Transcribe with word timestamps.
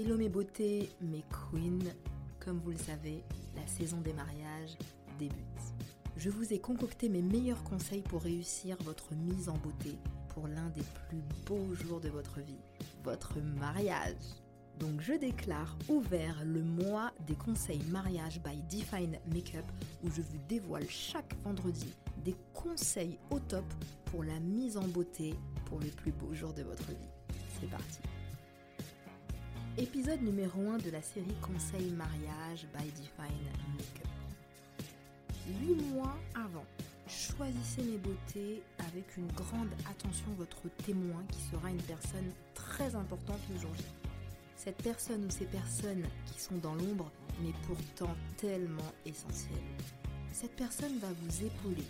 Hello 0.00 0.16
mes 0.16 0.28
beautés, 0.28 0.90
mes 1.00 1.24
queens, 1.28 1.90
comme 2.38 2.60
vous 2.60 2.70
le 2.70 2.78
savez, 2.78 3.24
la 3.56 3.66
saison 3.66 4.00
des 4.00 4.12
mariages 4.12 4.78
débute. 5.18 5.34
Je 6.16 6.30
vous 6.30 6.52
ai 6.52 6.60
concocté 6.60 7.08
mes 7.08 7.20
meilleurs 7.20 7.64
conseils 7.64 8.02
pour 8.02 8.22
réussir 8.22 8.76
votre 8.84 9.12
mise 9.16 9.48
en 9.48 9.56
beauté 9.56 9.98
pour 10.28 10.46
l'un 10.46 10.68
des 10.68 10.84
plus 11.08 11.20
beaux 11.46 11.74
jours 11.74 12.00
de 12.00 12.10
votre 12.10 12.38
vie, 12.38 12.60
votre 13.02 13.40
mariage. 13.58 14.14
Donc 14.78 15.00
je 15.00 15.14
déclare 15.14 15.76
ouvert 15.88 16.44
le 16.44 16.62
mois 16.62 17.10
des 17.26 17.34
conseils 17.34 17.82
mariage 17.90 18.40
by 18.40 18.62
Define 18.70 19.18
Makeup 19.34 19.66
où 20.04 20.10
je 20.12 20.22
vous 20.22 20.38
dévoile 20.48 20.88
chaque 20.88 21.34
vendredi 21.42 21.92
des 22.24 22.36
conseils 22.54 23.18
au 23.32 23.40
top 23.40 23.64
pour 24.04 24.22
la 24.22 24.38
mise 24.38 24.76
en 24.76 24.86
beauté 24.86 25.34
pour 25.64 25.80
le 25.80 25.88
plus 25.88 26.12
beau 26.12 26.32
jour 26.34 26.52
de 26.52 26.62
votre 26.62 26.86
vie. 26.86 27.10
C'est 27.60 27.68
parti. 27.68 27.98
Épisode 29.80 30.22
numéro 30.22 30.60
1 30.72 30.78
de 30.78 30.90
la 30.90 31.00
série 31.00 31.36
Conseils 31.40 31.92
mariage 31.92 32.66
by 32.74 32.84
Define 32.90 33.46
Makeup. 33.76 34.08
8 35.46 35.74
mois 35.92 36.16
avant, 36.34 36.64
choisissez 37.06 37.82
mes 37.82 37.98
beautés 37.98 38.60
avec 38.80 39.16
une 39.16 39.28
grande 39.28 39.70
attention 39.88 40.32
votre 40.36 40.68
témoin 40.84 41.22
qui 41.30 41.38
sera 41.42 41.70
une 41.70 41.82
personne 41.82 42.28
très 42.54 42.96
importante 42.96 43.38
le 43.52 43.60
jour 43.60 43.70
J. 43.76 43.84
Cette 44.56 44.82
personne 44.82 45.24
ou 45.24 45.30
ces 45.30 45.46
personnes 45.46 46.06
qui 46.26 46.40
sont 46.40 46.58
dans 46.58 46.74
l'ombre 46.74 47.12
mais 47.40 47.52
pourtant 47.68 48.16
tellement 48.36 48.92
essentielles. 49.06 49.54
Cette 50.32 50.56
personne 50.56 50.98
va 50.98 51.08
vous 51.22 51.44
épauler, 51.44 51.86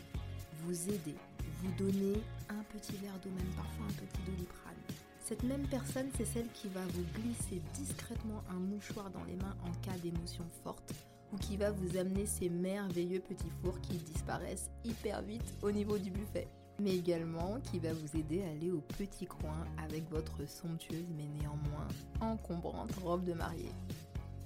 vous 0.66 0.88
aider, 0.90 1.16
vous 1.62 1.72
donner 1.78 2.20
un 2.50 2.62
petit 2.64 2.96
verre 2.98 3.18
d'eau, 3.24 3.30
même 3.30 3.54
parfois 3.56 3.86
un 3.86 4.04
petit 4.04 4.30
doliprane. 4.30 5.07
Cette 5.28 5.42
même 5.42 5.66
personne, 5.66 6.08
c'est 6.16 6.24
celle 6.24 6.48
qui 6.54 6.68
va 6.68 6.80
vous 6.94 7.04
glisser 7.20 7.60
discrètement 7.74 8.42
un 8.48 8.58
mouchoir 8.58 9.10
dans 9.10 9.24
les 9.24 9.36
mains 9.36 9.58
en 9.62 9.72
cas 9.82 9.98
d'émotion 9.98 10.44
forte 10.64 10.94
ou 11.34 11.36
qui 11.36 11.58
va 11.58 11.70
vous 11.70 11.98
amener 11.98 12.24
ces 12.24 12.48
merveilleux 12.48 13.20
petits 13.20 13.52
fours 13.60 13.78
qui 13.82 13.98
disparaissent 13.98 14.70
hyper 14.86 15.20
vite 15.20 15.52
au 15.60 15.70
niveau 15.70 15.98
du 15.98 16.10
buffet. 16.10 16.48
Mais 16.80 16.96
également 16.96 17.60
qui 17.60 17.78
va 17.78 17.92
vous 17.92 18.18
aider 18.18 18.42
à 18.42 18.52
aller 18.52 18.70
au 18.70 18.80
petit 18.80 19.26
coin 19.26 19.66
avec 19.76 20.08
votre 20.08 20.48
somptueuse 20.48 21.10
mais 21.14 21.28
néanmoins 21.42 21.88
encombrante 22.22 22.94
robe 23.02 23.24
de 23.24 23.34
mariée. 23.34 23.74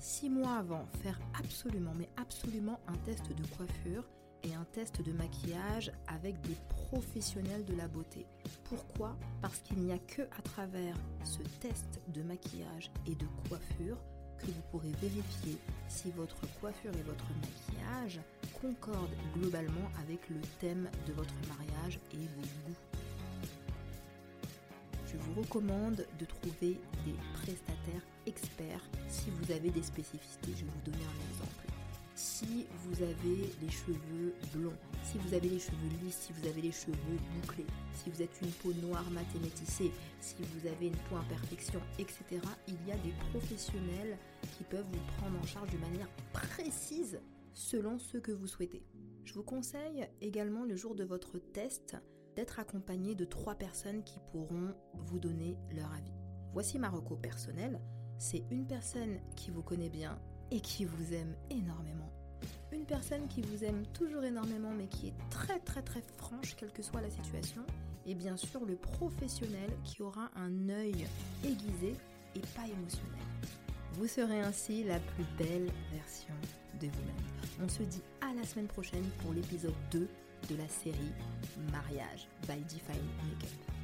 Six 0.01 0.31
mois 0.31 0.57
avant, 0.57 0.87
faire 1.01 1.21
absolument 1.39 1.95
mais 1.97 2.09
absolument 2.17 2.81
un 2.89 2.97
test 3.07 3.29
de 3.29 3.47
coiffure 3.57 4.09
et 4.45 4.55
un 4.55 4.65
test 4.73 5.03
de 5.03 5.13
maquillage 5.13 5.93
avec 6.07 6.41
des 6.43 6.57
professionnels 6.69 7.65
de 7.65 7.75
la 7.77 7.89
beauté. 7.89 8.27
Pourquoi? 8.65 9.17
Parce 9.41 9.59
qu'il 9.61 9.79
n'y 9.79 9.93
a 9.93 9.99
que 9.99 10.23
à 10.23 10.43
travers 10.43 10.97
ce 11.25 11.43
test 11.61 12.01
de 12.09 12.23
maquillage 12.23 12.91
et 13.07 13.15
de 13.15 13.27
coiffure 13.49 13.99
que 14.39 14.47
vous 14.47 14.63
pourrez 14.71 14.93
vérifier 15.01 15.57
si 15.89 16.11
votre 16.11 16.41
coiffure 16.61 16.93
et 16.95 17.03
votre 17.03 17.27
maquillage 17.41 18.21
concordent 18.61 19.11
globalement 19.35 19.89
avec 20.03 20.29
le 20.29 20.41
thème 20.61 20.89
de 21.07 21.13
votre 21.13 21.35
mariage 21.49 21.99
et 22.13 22.17
vos 22.17 22.43
goûts. 22.43 22.77
Je 25.07 25.17
vous 25.19 25.41
recommande 25.43 26.07
de 26.19 26.25
trouver 26.25 26.81
des 27.05 27.15
prestataires 27.35 28.07
experts 28.27 28.89
si 29.09 29.31
vous 29.31 29.53
avez 29.53 29.71
des 29.71 29.83
spécificités. 29.83 30.53
Je 30.57 30.65
vais 30.65 30.71
vous 30.71 30.91
donner 30.91 31.05
un 31.05 31.31
exemple 31.31 31.62
vous 32.85 33.03
avez 33.03 33.51
les 33.61 33.71
cheveux 33.71 34.35
blonds, 34.55 34.77
si 35.03 35.19
vous 35.19 35.35
avez 35.35 35.49
les 35.49 35.59
cheveux 35.59 35.89
lisses, 36.03 36.27
si 36.27 36.33
vous 36.33 36.47
avez 36.47 36.63
les 36.63 36.73
cheveux 36.73 36.97
bouclés, 37.35 37.67
si 37.95 38.11
vous 38.11 38.23
êtes 38.23 38.41
une 38.43 38.51
peau 38.51 38.73
noire 38.87 39.09
mat 39.11 39.27
et 39.35 39.39
métissée, 39.39 39.91
si 40.21 40.37
vous 40.39 40.67
avez 40.67 40.87
une 40.87 40.97
peau 41.09 41.17
imperfection, 41.17 41.81
etc., 41.99 42.41
il 42.69 42.77
y 42.87 42.93
a 42.93 42.97
des 42.97 43.13
professionnels 43.31 44.19
qui 44.57 44.65
peuvent 44.65 44.87
vous 44.91 45.13
prendre 45.19 45.39
en 45.39 45.47
charge 45.47 45.71
de 45.71 45.79
manière 45.79 46.09
précise 46.33 47.21
selon 47.55 47.99
ce 47.99 48.19
que 48.19 48.33
vous 48.33 48.47
souhaitez. 48.47 48.83
Je 49.25 49.35
vous 49.35 49.45
conseille 49.45 50.09
également 50.21 50.65
le 50.65 50.77
jour 50.77 50.95
de 50.95 51.05
votre 51.05 51.39
test 51.39 51.97
d'être 52.35 52.59
accompagné 52.59 53.15
de 53.15 53.25
trois 53.25 53.55
personnes 53.55 54.03
qui 54.05 54.19
pourront 54.33 54.75
vous 54.95 55.19
donner 55.19 55.59
leur 55.71 55.93
avis. 55.93 56.15
Voici 56.53 56.79
ma 56.79 56.89
reco 56.89 57.17
personnelle. 57.17 57.81
C'est 58.19 58.45
une 58.51 58.67
personne 58.67 59.19
qui 59.37 59.51
vous 59.51 59.63
connaît 59.63 59.91
bien 59.91 60.19
et 60.51 60.61
qui 60.61 60.85
vous 60.85 61.13
aime 61.15 61.35
énormément. 61.51 62.11
Une 62.73 62.85
personne 62.85 63.29
qui 63.29 63.43
vous 63.43 63.65
aime 63.65 63.85
toujours 63.93 64.25
énormément 64.25 64.73
mais 64.77 64.87
qui 64.87 65.09
est 65.09 65.15
très 65.31 65.59
très 65.61 65.83
très 65.83 66.03
franche 66.17 66.57
quelle 66.57 66.73
que 66.73 66.83
soit 66.83 67.03
la 67.03 67.11
situation. 67.11 67.63
Et 68.07 68.15
bien 68.15 68.37
sûr 68.37 68.65
le 68.65 68.77
professionnel 68.77 69.71
qui 69.85 70.03
aura 70.03 70.31
un 70.37 70.69
œil 70.69 71.07
aiguisé 71.45 71.95
et 72.35 72.41
pas 72.57 72.67
émotionnel. 72.67 73.21
Vous 73.95 74.07
serez 74.07 74.41
ainsi 74.41 74.85
la 74.85 74.99
plus 74.99 75.25
belle 75.37 75.71
version 75.93 76.35
de 76.81 76.87
vous-même. 76.87 77.63
On 77.63 77.69
se 77.69 77.83
dit 77.83 78.03
à 78.23 78.33
la 78.35 78.45
semaine 78.45 78.69
prochaine 78.69 79.05
pour 79.23 79.35
l'épisode 79.35 79.75
2 79.91 80.09
de 80.51 80.57
la 80.57 80.69
série 80.69 81.13
Mariage 81.71 82.27
by 82.49 82.63
Define 82.65 83.07
Makeup. 83.29 83.82